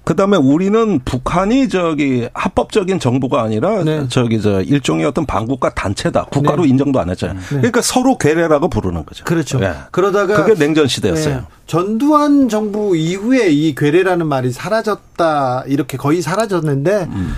[0.04, 4.06] 그다음에 우리는 북한이 저기 합법적인 정부가 아니라 네.
[4.08, 6.26] 저기 저 일종의 어떤 반국가 단체다.
[6.26, 6.68] 국가로 네.
[6.68, 7.38] 인정도 안 했잖아요.
[7.38, 7.46] 네.
[7.48, 9.24] 그러니까 서로 괴뢰라고 부르는 거죠.
[9.24, 9.58] 그렇죠.
[9.58, 9.72] 네.
[9.90, 11.34] 그러다가 그게 냉전 시대였어요.
[11.36, 11.42] 네.
[11.66, 15.64] 전두환 정부 이후에 이 괴뢰라는 말이 사라졌다.
[15.68, 17.34] 이렇게 거의 사라졌는데 음.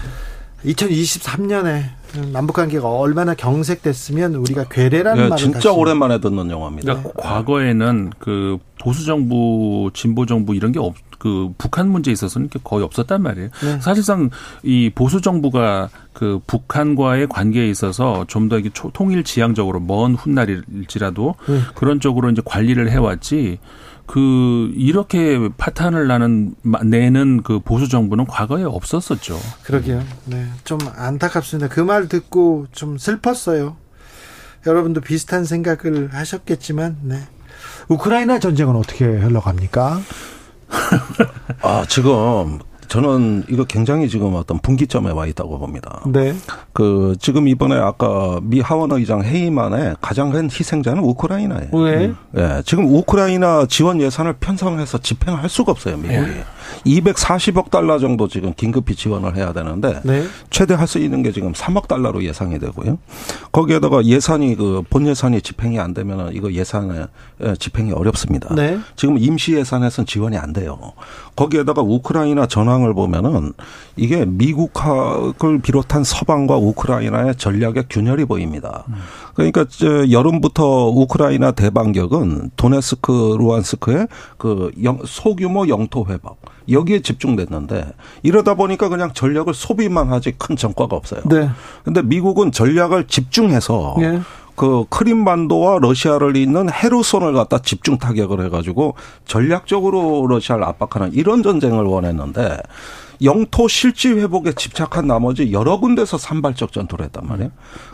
[0.64, 1.84] 2023년에
[2.32, 6.94] 남북 관계가 얼마나 경색됐으면 우리가 괴뢰라는 네, 말을 진짜 오랜만에 듣는 영화입니다.
[6.94, 12.84] 그러니까 과거에는 그 보수 정부, 진보 정부 이런 게 없, 그 북한 문제에 있어서는 거의
[12.84, 13.48] 없었단 말이에요.
[13.62, 13.80] 네.
[13.80, 14.30] 사실상
[14.62, 18.60] 이 보수 정부가 그 북한과의 관계에 있어서 좀더
[18.92, 21.60] 통일 지향적으로 먼 훗날일지라도 네.
[21.74, 23.58] 그런 쪽으로 이제 관리를 해왔지.
[24.06, 29.38] 그 이렇게 파탄을 나는 내는 그 보수 정부는 과거에 없었었죠.
[29.64, 30.02] 그러게요.
[30.26, 31.68] 네, 좀 안타깝습니다.
[31.68, 33.76] 그 말 듣고 좀 슬펐어요.
[34.66, 37.20] 여러분도 비슷한 생각을 하셨겠지만, 네.
[37.88, 40.00] 우크라이나 전쟁은 어떻게 흘러갑니까?
[41.62, 42.58] 아, 지금
[42.96, 46.00] 저는 이거 굉장히 지금 어떤 분기점에 와 있다고 봅니다.
[46.06, 46.34] 네.
[46.72, 51.68] 그 지금 이번에 아까 미 하원 의장 회의만에 가장 큰 희생자는 우크라이나예요.
[51.72, 52.14] 왜?
[52.38, 52.62] 예.
[52.64, 56.20] 지금 우크라이나 지원 예산을 편성해서 집행할 수가 없어요, 미국이.
[56.20, 56.44] 네.
[56.84, 60.24] 240억 달러 정도 지금 긴급히 지원을 해야 되는데 네.
[60.50, 62.98] 최대 할 수 있는 게 지금 3억 달러로 예상이 되고요.
[63.52, 67.06] 거기에다가 예산이 그 본 예산이 집행이 안 되면 이거 예산에
[67.58, 68.54] 집행이 어렵습니다.
[68.54, 68.78] 네.
[68.94, 70.78] 지금 임시 예산에서는 지원이 안 돼요.
[71.34, 73.52] 거기에다가 우크라이나 전황을 보면은
[73.96, 78.84] 이게 미국을 비롯한 서방과 우크라이나의 전략의 균열이 보입니다.
[79.34, 79.64] 그러니까
[80.10, 84.06] 여름부터 우크라이나 대반격은 도네스크, 루안스크의
[84.38, 84.70] 그
[85.04, 86.38] 소규모 영토 회복
[86.70, 91.22] 여기에 집중됐는데 이러다 보니까 그냥 전력을 소비만 하지 큰 전과가 없어요.
[91.26, 91.48] 네.
[91.84, 94.20] 근데 미국은 전략을 집중해서 네.
[94.56, 98.94] 그 크림반도와 러시아를 잇는 헤르손을 갖다 집중 타격을 해가지고
[99.26, 102.56] 전략적으로 러시아를 압박하는 이런 전쟁을 원했는데
[103.22, 107.50] 영토 실지 회복에 집착한 나머지 여러 군데서 산발적 전투를 했단 말이에요.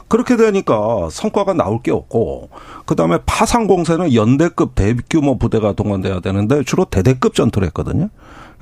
[0.09, 2.51] 그렇게 되니까 성과가 나올 게 없고
[2.87, 8.09] 그다음에 파상 공세는 연대급 대규모 부대가 동원돼야 되는데 주로 대대급 전투를 했거든요.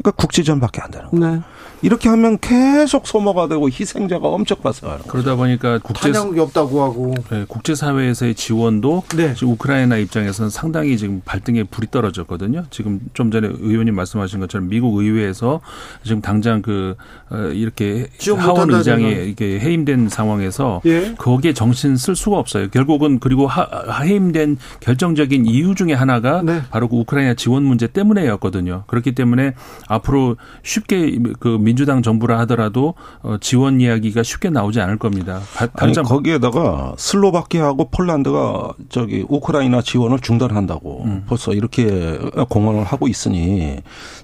[0.03, 1.37] 그러니까 국지전밖에 안 되는 거예요.
[1.37, 1.43] 네.
[1.83, 5.11] 이렇게 하면 계속 소모가 되고 희생자가 엄청 발생하는 거죠.
[5.11, 9.35] 그러다 보니까 국제 탄약이 없다고 하고 네, 국제 사회에서의 지원도 네.
[9.35, 12.65] 지금 우크라이나 입장에서는 상당히 지금 발등에 불이 떨어졌거든요.
[12.71, 15.61] 지금 좀 전에 의원님 말씀하신 것처럼 미국 의회에서
[16.03, 16.97] 지금 당장 그
[17.31, 21.15] 어, 이렇게 하원 의장이 이렇게 해임된 상황에서 예.
[21.17, 22.69] 거기에 정신 쓸 수가 없어요.
[22.69, 23.67] 결국은 그리고 하,
[24.03, 26.63] 해임된 결정적인 이유 중에 하나가 네.
[26.71, 28.85] 바로 그 우크라이나 지원 문제 때문에였거든요.
[28.87, 29.55] 그렇기 때문에
[29.89, 35.41] 앞으로 쉽게 그 민주당 정부라 하더라도 어, 지원 이야기가 쉽게 나오지 않을 겁니다.
[35.75, 41.25] 아니 거기에다가 슬로바키아하고 폴란드가 저기 우크라이나 지원을 중단한다고 음.
[41.29, 43.79] 벌써 이렇게 공언을 하고 있으니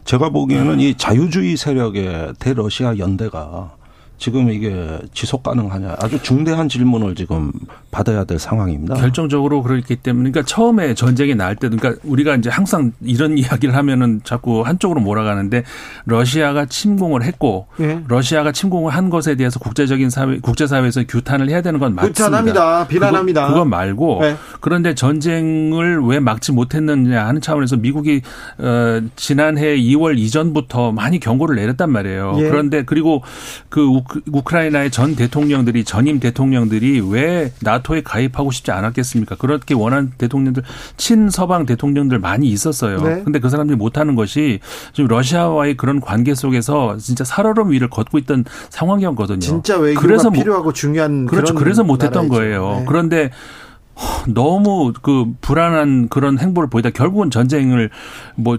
[0.04, 3.70] 제가 보기에는 이 자유주의 세력의 대러시아 연대가
[4.18, 7.52] 지금 이게 지속 가능하냐 아주 중대한 질문을 지금
[7.90, 8.94] 받아야 될 상황입니다.
[8.94, 14.20] 결정적으로 그렇기 때문에 그러니까 처음에 전쟁이 날 때도 그러니까 우리가 이제 항상 이런 이야기를 하면은
[14.24, 15.64] 자꾸 한쪽으로 몰아가는데
[16.04, 18.02] 러시아가 침공을 했고 네.
[18.08, 22.24] 러시아가 침공을 한 것에 대해서 국제적인 사회 국제사회에서 규탄을 해야 되는 건 맞습니다.
[22.24, 22.86] 규탄합니다.
[22.88, 23.42] 비난합니다.
[23.42, 24.36] 그거, 그거 말고 네.
[24.60, 28.22] 그런데 전쟁을 왜 막지 못했느냐 하는 차원에서 미국이
[28.58, 32.36] 어 지난해 2월 이전부터 많이 경고를 내렸단 말이에요.
[32.38, 32.48] 예.
[32.48, 33.22] 그런데 그리고
[33.68, 33.86] 그
[34.30, 39.36] 우크라이나의 전 대통령들이 전임 대통령들이 왜 나토에 가입하고 싶지 않았겠습니까?
[39.36, 40.62] 그렇게 원하는 대통령들
[40.96, 43.00] 친서방 대통령들 많이 있었어요.
[43.02, 43.22] 네.
[43.24, 44.60] 근데 그 사람들이 못하는 것이
[44.92, 49.40] 지금 러시아와의 그런 관계 속에서 진짜 살얼음 위를 걷고 있던 상황이었거든요.
[49.40, 51.54] 진짜 외교가 그래서 필요하고 중요한 그렇죠.
[51.54, 52.78] 그래서 못했던 거예요.
[52.80, 52.84] 네.
[52.86, 53.30] 그런데
[54.28, 57.90] 너무 그 불안한 그런 행보를 보이다 결국은 전쟁을
[58.34, 58.58] 뭐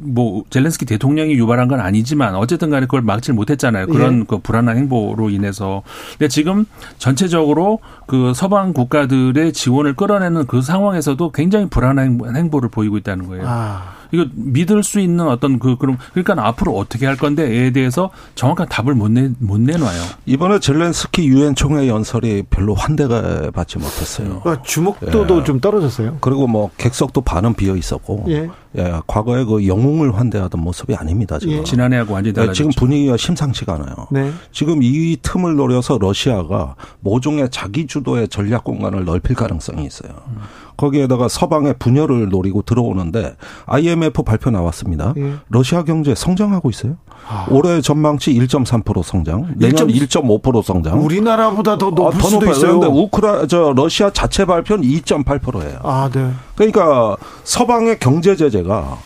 [0.00, 3.86] 뭐 젤렌스키 대통령이 유발한 건 아니지만 어쨌든 간에 그걸 막지 못했잖아요.
[3.86, 4.24] 그런 예.
[4.26, 5.82] 그 불안한 행보로 인해서.
[6.12, 6.64] 근데 지금
[6.98, 13.44] 전체적으로 그 서방 국가들의 지원을 끌어내는 그 상황에서도 굉장히 불안한 행보를 보이고 있다는 거예요.
[13.46, 13.97] 아.
[14.12, 18.94] 이거 믿을 수 있는 어떤 그 그럼 그러니까 앞으로 어떻게 할 건데에 대해서 정확한 답을
[18.94, 20.02] 못내못 내놔요.
[20.26, 24.40] 이번에 젤렌스키 유엔 총회 연설이 별로 환대가 받지 못했어요.
[24.40, 25.44] 그 주목도도 예.
[25.44, 26.18] 좀 떨어졌어요.
[26.20, 28.48] 그리고 뭐 객석도 반은 비어 있었고, 예.
[28.76, 31.54] 예, 과거에 그 영웅을 환대하던 모습이 아닙니다 지금.
[31.54, 31.64] 예.
[31.64, 32.54] 지난해하고 완전히 달라졌죠.
[32.54, 34.06] 지금 분위기가 심상치가 않아요.
[34.10, 34.30] 네.
[34.52, 40.12] 지금 이 틈을 노려서 러시아가 모종의 자기 주도의 전략 공간을 넓힐 가능성이 있어요.
[40.28, 40.38] 음.
[40.78, 43.36] 거기에다가 서방의 분열을 노리고 들어오는데
[43.66, 45.12] IMF 발표 나왔습니다.
[45.18, 45.34] 예.
[45.50, 46.96] 러시아 경제 성장하고 있어요.
[47.28, 47.46] 아.
[47.50, 51.04] 올해 전망치 1.3% 성장, 내년 1.5% 성장.
[51.04, 52.50] 우리나라보다 더 높을 아, 더 수도 높아요.
[52.52, 52.78] 있어요.
[52.80, 55.80] 그런데 우크라 저 러시아 자체 발표는 2.8%예요.
[55.82, 56.30] 아, 네.
[56.54, 58.98] 그러니까 서방의 경제 제재가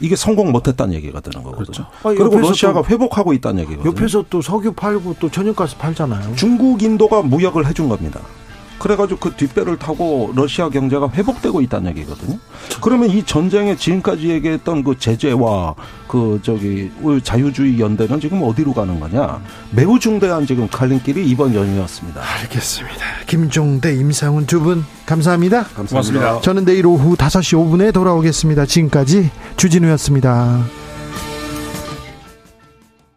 [0.00, 1.64] 이게 성공 못했다는 얘기가 되는 거거든요.
[1.64, 1.82] 그렇죠.
[2.04, 3.90] 아, 그리고 러시아가 회복하고 있다는 얘기거든요.
[3.90, 6.36] 옆에서 또 석유 팔고 또 천연가스 팔잖아요.
[6.36, 8.20] 중국, 인도가 무역을 해준 겁니다.
[8.78, 12.38] 그래가지고 그 뒷배를 타고 러시아 경제가 회복되고 있다는 얘기거든요.
[12.80, 15.74] 그러면 이 전쟁에 지금까지 얘기했던 그 제재와
[16.06, 16.90] 그 저기
[17.22, 19.40] 자유주의 연대는 지금 어디로 가는 거냐?
[19.72, 22.20] 매우 중대한 지금 갈림길이 이번 연휴였습니다.
[22.42, 22.98] 알겠습니다.
[23.26, 25.64] 김종대, 임상훈 두 분 감사합니다.
[25.64, 25.88] 감사합니다.
[25.90, 26.40] 고맙습니다.
[26.42, 28.66] 저는 내일 오후 5시 5분에 돌아오겠습니다.
[28.66, 30.64] 지금까지 주진우였습니다.